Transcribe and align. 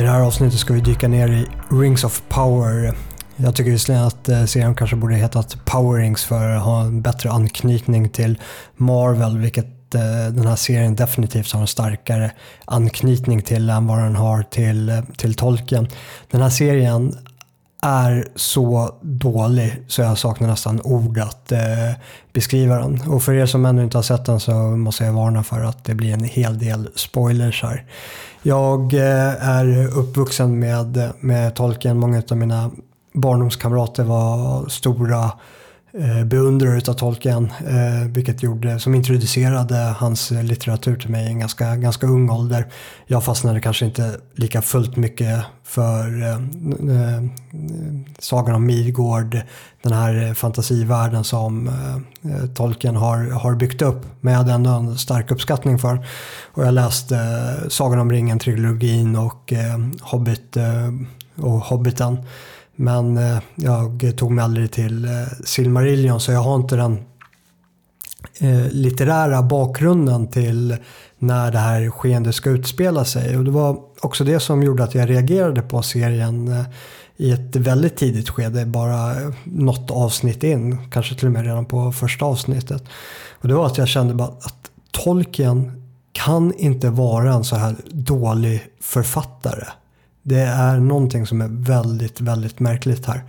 I 0.00 0.02
det 0.02 0.10
här 0.10 0.20
avsnittet 0.20 0.58
ska 0.58 0.72
vi 0.72 0.80
dyka 0.80 1.08
ner 1.08 1.28
i 1.28 1.46
Rings 1.70 2.04
of 2.04 2.22
Power. 2.28 2.94
Jag 3.36 3.54
tycker 3.54 3.70
visserligen 3.70 4.04
att 4.04 4.28
eh, 4.28 4.44
serien 4.44 4.74
kanske 4.74 4.96
borde 4.96 5.14
hetat 5.14 5.64
Power 5.64 6.00
Rings 6.00 6.24
för 6.24 6.48
att 6.48 6.62
ha 6.62 6.82
en 6.82 7.02
bättre 7.02 7.30
anknytning 7.30 8.08
till 8.08 8.38
Marvel, 8.76 9.38
vilket 9.38 9.94
eh, 9.94 10.32
den 10.32 10.46
här 10.46 10.56
serien 10.56 10.96
definitivt 10.96 11.52
har 11.52 11.60
en 11.60 11.66
starkare 11.66 12.30
anknytning 12.64 13.42
till 13.42 13.70
än 13.70 13.86
vad 13.86 13.98
den 13.98 14.16
har 14.16 14.42
till, 14.42 14.88
eh, 14.88 15.00
till 15.16 15.34
Tolkien. 15.34 15.88
Den 16.30 16.42
här 16.42 16.50
serien 16.50 17.14
är 17.82 18.28
så 18.34 18.94
dålig 19.00 19.84
så 19.86 20.02
jag 20.02 20.18
saknar 20.18 20.48
nästan 20.48 20.80
ord 20.84 21.18
att 21.18 21.52
eh, 21.52 21.58
beskriva 22.32 22.78
den. 22.78 23.00
Och 23.08 23.22
för 23.22 23.32
er 23.32 23.46
som 23.46 23.64
ännu 23.64 23.84
inte 23.84 23.98
har 23.98 24.02
sett 24.02 24.26
den 24.26 24.40
så 24.40 24.52
måste 24.52 25.04
jag 25.04 25.12
varna 25.12 25.42
för 25.42 25.60
att 25.60 25.84
det 25.84 25.94
blir 25.94 26.12
en 26.12 26.24
hel 26.24 26.58
del 26.58 26.88
spoilers 26.94 27.62
här. 27.62 27.84
Jag 28.42 28.94
eh, 28.94 29.48
är 29.48 29.98
uppvuxen 29.98 30.58
med, 30.58 31.12
med 31.20 31.54
Tolkien. 31.54 31.98
Många 31.98 32.22
av 32.30 32.36
mina 32.36 32.70
barndomskamrater 33.12 34.04
var 34.04 34.68
stora 34.68 35.24
eh, 35.24 35.32
Eh, 35.92 36.24
beundrare 36.24 36.78
utav 36.78 36.94
Tolkien, 36.94 37.52
eh, 37.66 38.08
vilket 38.08 38.42
gjorde, 38.42 38.78
som 38.78 38.94
introducerade 38.94 39.76
hans 39.76 40.30
litteratur 40.30 40.96
till 40.96 41.10
mig 41.10 41.26
i 41.26 41.28
en 41.28 41.38
ganska, 41.38 41.76
ganska 41.76 42.06
ung 42.06 42.30
ålder. 42.30 42.66
Jag 43.06 43.24
fastnade 43.24 43.60
kanske 43.60 43.84
inte 43.84 44.16
lika 44.34 44.62
fullt 44.62 44.96
mycket 44.96 45.44
för 45.64 46.22
eh, 46.22 46.34
eh 46.96 47.22
Sagan 48.18 48.54
om 48.54 48.66
Midgård, 48.66 49.40
den 49.82 49.92
här 49.92 50.34
fantasivärlden 50.34 51.24
som 51.24 51.68
eh, 51.68 52.46
Tolkien 52.54 52.96
har, 52.96 53.30
har 53.30 53.54
byggt 53.54 53.82
upp. 53.82 54.06
Men 54.20 54.32
jag 54.32 54.38
hade 54.38 54.52
ändå 54.52 54.70
en 54.70 54.98
stark 54.98 55.30
uppskattning 55.30 55.78
för. 55.78 56.06
Och 56.52 56.66
jag 56.66 56.74
läste 56.74 57.16
eh, 57.16 57.68
Sagan 57.68 57.98
om 57.98 58.12
ringen-trilogin 58.12 59.16
och 59.16 59.52
eh, 59.52 59.78
Hobbit 60.00 60.56
och 61.36 61.60
Hobbiten. 61.60 62.18
Men 62.80 63.16
eh, 63.16 63.38
jag 63.54 64.12
tog 64.16 64.32
mig 64.32 64.44
aldrig 64.44 64.72
till 64.72 65.04
eh, 65.04 65.10
Silmarillion 65.44 66.20
så 66.20 66.32
jag 66.32 66.40
har 66.40 66.56
inte 66.56 66.76
den 66.76 66.98
eh, 68.38 68.68
litterära 68.70 69.42
bakgrunden 69.42 70.28
till 70.28 70.76
när 71.18 71.52
det 71.52 71.58
här 71.58 71.90
skeendet 71.90 72.34
ska 72.34 72.50
utspela 72.50 73.04
sig. 73.04 73.36
Och 73.36 73.44
det 73.44 73.50
var 73.50 73.78
också 74.00 74.24
det 74.24 74.40
som 74.40 74.62
gjorde 74.62 74.84
att 74.84 74.94
jag 74.94 75.10
reagerade 75.10 75.62
på 75.62 75.82
serien 75.82 76.48
eh, 76.48 76.64
i 77.16 77.30
ett 77.30 77.56
väldigt 77.56 77.96
tidigt 77.96 78.30
skede, 78.30 78.66
bara 78.66 79.20
eh, 79.20 79.30
något 79.44 79.90
avsnitt 79.90 80.42
in, 80.42 80.90
kanske 80.90 81.14
till 81.14 81.26
och 81.26 81.32
med 81.32 81.44
redan 81.44 81.66
på 81.66 81.92
första 81.92 82.24
avsnittet. 82.24 82.84
Och 83.32 83.48
det 83.48 83.54
var 83.54 83.66
att 83.66 83.78
jag 83.78 83.88
kände 83.88 84.14
bara 84.14 84.28
att 84.28 84.70
Tolkien 84.90 85.82
kan 86.12 86.54
inte 86.54 86.90
vara 86.90 87.32
en 87.34 87.44
så 87.44 87.56
här 87.56 87.76
dålig 87.90 88.62
författare. 88.80 89.64
Det 90.22 90.40
är 90.40 90.80
någonting 90.80 91.26
som 91.26 91.40
är 91.40 91.48
väldigt, 91.48 92.20
väldigt 92.20 92.60
märkligt 92.60 93.06
här. 93.06 93.24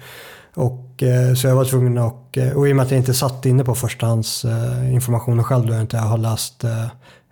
Och, 0.53 1.03
eh, 1.03 1.34
så 1.34 1.47
jag 1.47 1.56
var 1.56 1.66
tvungen 1.66 1.97
att, 1.97 2.38
eh, 2.38 2.52
och 2.52 2.67
i 2.67 2.72
och 2.72 2.75
med 2.75 2.86
att 2.86 2.92
jag 2.92 3.00
inte 3.00 3.14
satt 3.14 3.45
inne 3.45 3.64
på 3.64 3.75
förstahandsinformationen 3.75 5.39
eh, 5.39 5.45
själv 5.45 5.66
då 5.66 5.73
jag 5.73 5.81
inte 5.81 5.97
har 5.97 6.17
läst 6.17 6.64
eh, 6.64 6.84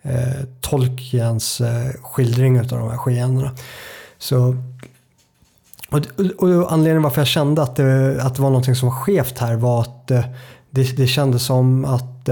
eh 0.01 0.43
Tolkiens 0.61 1.61
skildring 2.01 2.59
av 2.59 2.67
de 2.67 2.89
här 2.89 2.97
skeendena. 2.97 3.51
Så, 4.17 4.55
och, 5.89 6.01
och, 6.37 6.73
anledningen 6.73 7.03
varför 7.03 7.21
jag 7.21 7.27
kände 7.27 7.61
att 7.61 7.75
det, 7.75 8.23
att 8.23 8.35
det 8.35 8.41
var 8.41 8.49
någonting 8.49 8.75
som 8.75 8.89
var 8.89 8.95
skevt 8.95 9.37
här 9.37 9.55
var 9.55 9.81
att 9.81 10.07
det, 10.07 10.25
det 10.69 11.07
kändes 11.07 11.43
som 11.45 11.85
att 11.85 12.29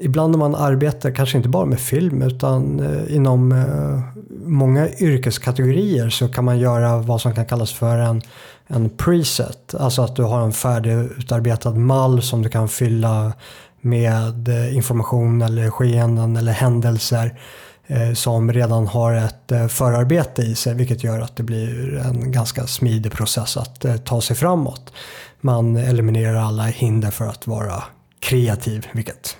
ibland 0.00 0.30
när 0.30 0.38
man 0.38 0.54
arbetar, 0.54 1.10
kanske 1.10 1.36
inte 1.36 1.48
bara 1.48 1.66
med 1.66 1.80
film 1.80 2.22
utan 2.22 2.80
eh, 2.80 3.16
inom 3.16 3.52
eh, 3.52 4.00
många 4.46 4.88
yrkeskategorier 4.88 6.10
så 6.10 6.28
kan 6.28 6.44
man 6.44 6.58
göra 6.58 6.98
vad 6.98 7.20
som 7.20 7.34
kan 7.34 7.46
kallas 7.46 7.72
för 7.72 7.98
en, 7.98 8.22
en 8.66 8.90
preset. 8.90 9.74
Alltså 9.74 10.02
att 10.02 10.16
du 10.16 10.22
har 10.22 10.40
en 10.40 10.52
färdigutarbetad 10.52 11.70
mall 11.70 12.22
som 12.22 12.42
du 12.42 12.48
kan 12.48 12.68
fylla 12.68 13.32
med 13.80 14.48
eh, 14.48 14.76
information 14.76 15.42
eller 15.42 15.70
skeenden 15.70 16.36
eller 16.36 16.52
händelser 16.52 17.38
eh, 17.86 18.12
som 18.12 18.52
redan 18.52 18.86
har 18.86 19.14
ett 19.14 19.52
eh, 19.52 19.66
förarbete 19.66 20.42
i 20.42 20.54
sig 20.54 20.74
vilket 20.74 21.04
gör 21.04 21.20
att 21.20 21.36
det 21.36 21.42
blir 21.42 21.96
en 21.96 22.32
ganska 22.32 22.66
smidig 22.66 23.12
process 23.12 23.56
att 23.56 23.84
eh, 23.84 23.96
ta 23.96 24.20
sig 24.20 24.36
framåt. 24.36 24.92
Man 25.40 25.76
eliminerar 25.76 26.36
alla 26.40 26.62
hinder 26.62 27.10
för 27.10 27.26
att 27.26 27.46
vara 27.46 27.84
kreativ, 28.20 28.86
vilket 28.92 29.36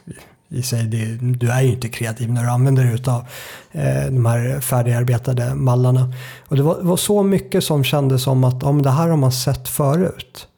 i 0.50 0.62
sig. 0.62 0.82
Det, 0.82 1.18
du 1.20 1.50
är 1.50 1.62
ju 1.62 1.72
inte 1.72 1.88
kreativ 1.88 2.32
när 2.32 2.42
du 2.42 2.48
använder 2.48 2.84
dig 2.84 3.02
av 3.06 3.24
eh, 3.72 4.06
de 4.12 4.26
här 4.26 4.60
färdigarbetade 4.60 5.54
mallarna. 5.54 6.12
Och 6.48 6.56
det 6.56 6.62
var, 6.62 6.78
var, 6.80 6.96
så 6.96 7.22
mycket 7.22 7.64
som 7.64 7.84
kändes 7.84 8.22
som 8.22 8.44
att 8.44 8.62
ja, 8.62 8.72
det 8.72 8.90
här 8.90 9.08
har 9.08 9.16
man 9.16 9.32
sett 9.32 9.68
förut. 9.68 10.48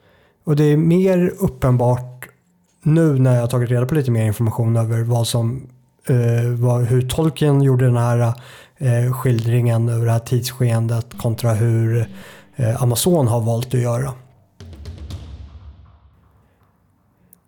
Och 0.44 0.56
det 0.56 0.64
är 0.64 0.76
mer 0.76 1.34
uppenbart 1.38 2.28
nu 2.82 3.18
när 3.18 3.34
jag 3.34 3.40
har 3.40 3.48
tagit 3.48 3.70
reda 3.70 3.86
på 3.86 3.94
lite 3.94 4.10
mer 4.10 4.26
information 4.26 4.76
över 4.76 5.02
vad 5.02 5.26
som, 5.26 5.66
eh, 6.08 6.50
vad, 6.58 6.84
hur 6.84 7.08
Tolkien 7.08 7.62
gjorde 7.62 7.84
den 7.84 7.96
här 7.96 8.34
eh, 8.78 9.12
skildringen 9.12 9.88
över 9.88 10.06
det 10.06 10.12
här 10.12 10.18
tidsskeendet 10.18 11.06
kontra 11.18 11.52
hur 11.52 12.08
eh, 12.56 12.82
Amazon 12.82 13.28
har 13.28 13.40
valt 13.40 13.74
att 13.74 13.80
göra. 13.80 14.12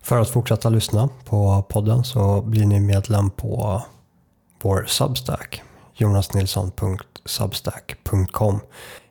För 0.03 0.21
att 0.21 0.29
fortsätta 0.29 0.69
lyssna 0.69 1.09
på 1.25 1.65
podden 1.69 2.03
så 2.03 2.41
blir 2.41 2.65
ni 2.65 2.79
medlem 2.79 3.29
på 3.29 3.81
vår 4.61 4.85
Substack. 4.87 5.61
jonasnilsson.substack.com 5.93 8.59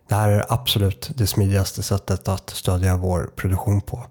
Det 0.08 0.14
här 0.14 0.28
är 0.28 0.44
absolut 0.48 1.10
det 1.16 1.26
smidigaste 1.26 1.82
sättet 1.82 2.28
att 2.28 2.50
stödja 2.50 2.96
vår 2.96 3.30
produktion 3.36 3.80
på. 3.80 4.04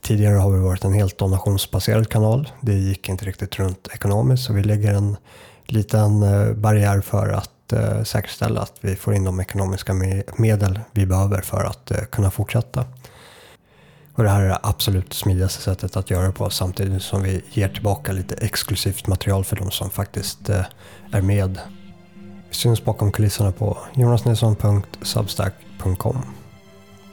Tidigare 0.00 0.36
har 0.36 0.50
vi 0.50 0.60
varit 0.60 0.84
en 0.84 0.92
helt 0.92 1.18
donationsbaserad 1.18 2.08
kanal. 2.08 2.48
Det 2.60 2.74
gick 2.74 3.08
inte 3.08 3.24
riktigt 3.24 3.58
runt 3.58 3.88
ekonomiskt 3.94 4.44
så 4.44 4.52
vi 4.52 4.62
lägger 4.62 4.94
en 4.94 5.16
liten 5.64 6.22
eh, 6.22 6.52
barriär 6.52 7.00
för 7.00 7.28
att 7.28 7.72
eh, 7.72 8.02
säkerställa 8.02 8.60
att 8.60 8.74
vi 8.80 8.96
får 8.96 9.14
in 9.14 9.24
de 9.24 9.40
ekonomiska 9.40 9.94
medel 10.36 10.80
vi 10.92 11.06
behöver 11.06 11.40
för 11.40 11.64
att 11.64 11.90
eh, 11.90 12.04
kunna 12.04 12.30
fortsätta. 12.30 12.84
Och 14.14 14.22
det 14.22 14.28
här 14.28 14.42
är 14.42 14.48
det 14.48 14.58
absolut 14.62 15.12
smidigaste 15.12 15.62
sättet 15.62 15.96
att 15.96 16.10
göra 16.10 16.26
det 16.26 16.32
på 16.32 16.50
samtidigt 16.50 17.02
som 17.02 17.22
vi 17.22 17.42
ger 17.50 17.68
tillbaka 17.68 18.12
lite 18.12 18.34
exklusivt 18.34 19.06
material 19.06 19.44
för 19.44 19.56
de 19.56 19.70
som 19.70 19.90
faktiskt 19.90 20.48
eh, 20.48 20.64
är 21.12 21.22
med. 21.22 21.60
Vi 22.48 22.54
syns 22.54 22.84
bakom 22.84 23.12
kulisserna 23.12 23.52
på 23.52 23.78
jonasnilsson.substack.com. 23.94 26.16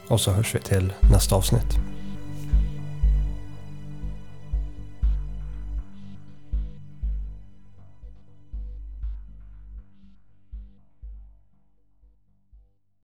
Och 0.07 0.21
så 0.21 0.31
hörs 0.31 0.55
vi 0.55 0.59
till 0.59 0.93
nästa 1.11 1.35
avsnitt. 1.35 1.88